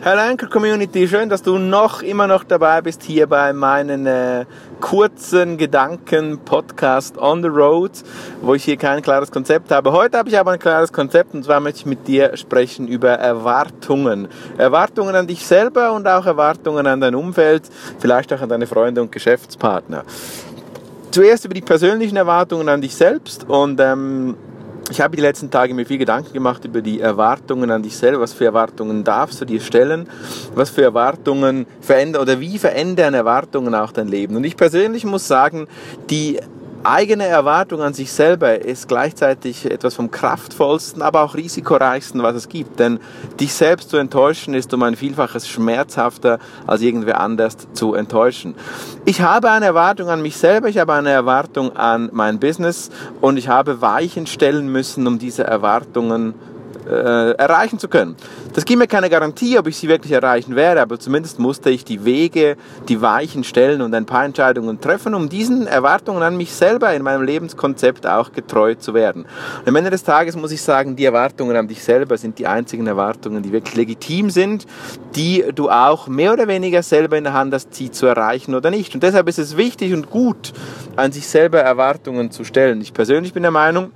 [0.00, 4.44] Hello Anchor Community, schön, dass du noch immer noch dabei bist hier bei meinen äh,
[4.80, 7.90] kurzen Gedanken Podcast on the road,
[8.40, 9.90] wo ich hier kein klares Konzept habe.
[9.90, 13.10] Heute habe ich aber ein klares Konzept und zwar möchte ich mit dir sprechen über
[13.10, 14.28] Erwartungen.
[14.56, 17.64] Erwartungen an dich selber und auch Erwartungen an dein Umfeld,
[17.98, 20.04] vielleicht auch an deine Freunde und Geschäftspartner.
[21.10, 24.36] Zuerst über die persönlichen Erwartungen an dich selbst und ähm,
[24.90, 28.20] ich habe die letzten Tage mir viel Gedanken gemacht über die Erwartungen an dich selber.
[28.20, 30.08] Was für Erwartungen darfst du dir stellen?
[30.54, 34.36] Was für Erwartungen verändern oder wie verändern Erwartungen auch dein Leben?
[34.36, 35.68] Und ich persönlich muss sagen,
[36.10, 36.40] die
[36.84, 42.48] eigene Erwartung an sich selber ist gleichzeitig etwas vom kraftvollsten, aber auch risikoreichsten, was es
[42.48, 42.78] gibt.
[42.78, 43.00] Denn
[43.40, 48.54] dich selbst zu enttäuschen ist um ein Vielfaches schmerzhafter, als irgendwer anders zu enttäuschen.
[49.04, 52.90] Ich habe eine Erwartung an mich selber, ich habe eine Erwartung an mein Business
[53.20, 56.34] und ich habe Weichen stellen müssen, um diese Erwartungen
[56.88, 58.16] äh, erreichen zu können.
[58.54, 61.84] Das gibt mir keine Garantie, ob ich sie wirklich erreichen werde, aber zumindest musste ich
[61.84, 62.56] die Wege,
[62.88, 67.02] die Weichen stellen und ein paar Entscheidungen treffen, um diesen Erwartungen an mich selber in
[67.02, 69.26] meinem Lebenskonzept auch getreu zu werden.
[69.60, 72.46] Und am Ende des Tages muss ich sagen, die Erwartungen an dich selber sind die
[72.46, 74.66] einzigen Erwartungen, die wirklich legitim sind,
[75.14, 78.70] die du auch mehr oder weniger selber in der Hand hast, sie zu erreichen oder
[78.70, 78.94] nicht.
[78.94, 80.52] Und deshalb ist es wichtig und gut,
[80.96, 82.80] an sich selber Erwartungen zu stellen.
[82.80, 83.90] Ich persönlich bin der Meinung,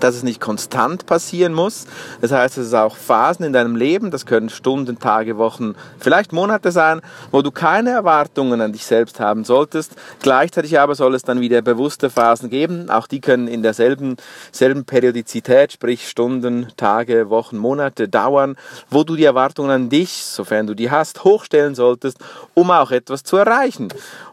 [0.00, 1.86] dass es nicht konstant passieren muss.
[2.20, 6.32] Das heißt, es ist auch Phasen in deinem Leben, das können Stunden, Tage, Wochen, vielleicht
[6.32, 9.96] Monate sein, wo du keine Erwartungen an dich selbst haben solltest.
[10.20, 12.90] Gleichzeitig aber soll es dann wieder bewusste Phasen geben.
[12.90, 14.16] Auch die können in derselben
[14.52, 18.56] selben Periodizität, sprich Stunden, Tage, Wochen, Monate dauern,
[18.90, 22.18] wo du die Erwartungen an dich, sofern du die hast, hochstellen solltest,
[22.54, 23.88] um auch etwas zu erreichen.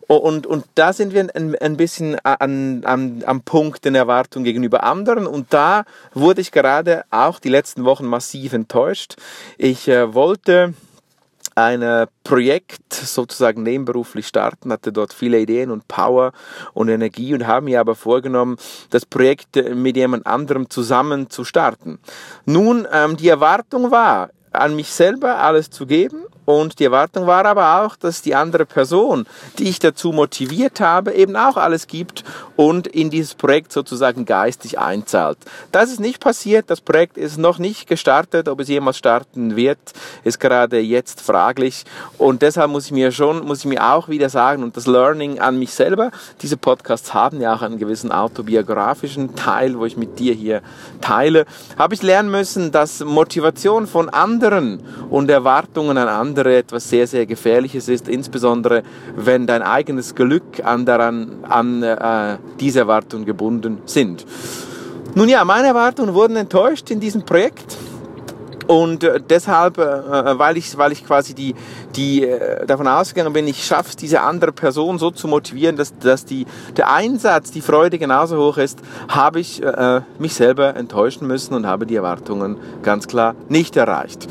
[0.08, 4.84] Und, und da sind wir ein, ein bisschen an, an, am Punkt der Erwartung gegenüber
[4.84, 5.26] anderen.
[5.26, 9.16] Und da wurde ich gerade auch die letzten Wochen massiv enttäuscht.
[9.58, 10.74] Ich äh, wollte
[11.56, 16.32] ein Projekt sozusagen nebenberuflich starten, hatte dort viele Ideen und Power
[16.74, 18.58] und Energie und habe mir aber vorgenommen,
[18.90, 22.00] das Projekt mit jemand anderem zusammen zu starten.
[22.46, 26.24] Nun, ähm, die Erwartung war, an mich selber alles zu geben.
[26.46, 29.26] Und die Erwartung war aber auch, dass die andere Person,
[29.60, 32.26] die ich dazu motiviert habe, eben auch alles gibt
[32.58, 35.38] und in dieses Projekt sozusagen geistig einzahlt.
[35.72, 39.80] Das ist nicht passiert, das Projekt ist noch nicht gestartet, ob es jemals starten wird,
[40.26, 41.86] ist gerade jetzt fraglich.
[42.18, 45.40] Und deshalb muss ich mir schon, muss ich mir auch wieder sagen und das Learning
[45.40, 46.12] an mich selber,
[46.42, 50.62] diese Podcasts haben ja auch einen gewissen autobiografischen Teil, wo ich mit dir hier
[51.00, 51.46] teile,
[51.78, 54.43] habe ich lernen müssen, dass Motivation von anderen
[55.10, 58.84] und Erwartungen an andere andere etwas sehr, sehr Gefährliches ist, insbesondere
[59.16, 64.26] wenn dein eigenes Glück an, daran, an äh, diese Erwartungen gebunden sind.
[65.16, 67.78] Nun ja, meine Erwartungen wurden enttäuscht in diesem Projekt.
[68.68, 71.56] Und äh, deshalb, äh, äh, weil ich, weil ich quasi die,
[71.96, 72.28] die
[72.66, 76.46] davon ausgegangen bin, ich schaffe es, diese andere Person so zu motivieren, dass, dass die,
[76.76, 81.68] der Einsatz, die Freude genauso hoch ist, habe ich äh, mich selber enttäuschen müssen und
[81.68, 84.28] habe die Erwartungen ganz klar nicht erreicht.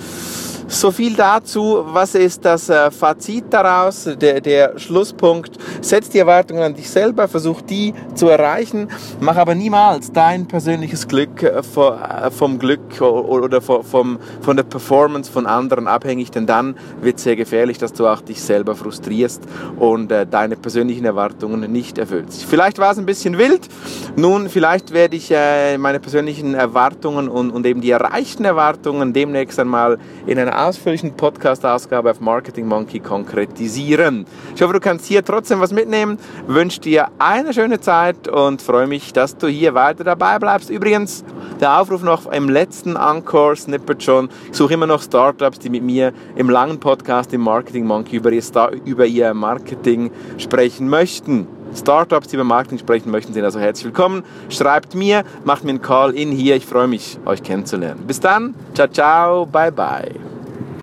[0.72, 1.84] So viel dazu.
[1.88, 4.08] Was ist das äh, Fazit daraus?
[4.18, 5.58] Der, der Schlusspunkt.
[5.82, 8.88] Setz die Erwartungen an dich selber, versuch die zu erreichen.
[9.20, 15.30] Mach aber niemals dein persönliches Glück äh, äh, vom Glück oder vom, von der Performance
[15.30, 19.42] von anderen abhängig, denn dann wird es sehr gefährlich, dass du auch dich selber frustrierst
[19.78, 22.44] und deine persönlichen Erwartungen nicht erfüllst.
[22.44, 23.68] Vielleicht war es ein bisschen wild.
[24.16, 25.32] Nun, vielleicht werde ich
[25.78, 32.10] meine persönlichen Erwartungen und, und eben die erreichten Erwartungen demnächst einmal in einer ausführlichen Podcast-Ausgabe
[32.10, 34.26] auf Marketing Monkey konkretisieren.
[34.54, 36.18] Ich hoffe, du kannst hier trotzdem was mitnehmen.
[36.46, 40.70] Wünsche dir eine schöne Zeit und freue mich, dass du hier weiter dabei bleibst.
[40.70, 41.24] Übrigens,
[41.60, 44.28] der Aufruf noch im letzten Encore-Snippet schon.
[44.50, 48.32] Ich suche immer noch Startups, die mit mir im langen Podcast im Marketing Monkey über
[48.32, 51.46] ihr, Star über ihr Marketing sprechen möchten.
[51.74, 54.24] Startups, die über Marketing sprechen möchten, sind also herzlich willkommen.
[54.48, 56.56] Schreibt mir, macht mir einen Call in hier.
[56.56, 58.04] Ich freue mich, euch kennenzulernen.
[58.06, 58.54] Bis dann.
[58.74, 59.46] Ciao, ciao.
[59.46, 60.31] Bye, bye.